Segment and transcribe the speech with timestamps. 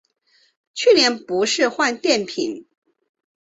[0.73, 2.65] 去年不是换电瓶